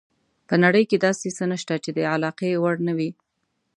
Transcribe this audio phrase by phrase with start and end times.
[0.47, 3.09] په نړۍ کې داسې څه نشته چې د علاقې وړ نه وي.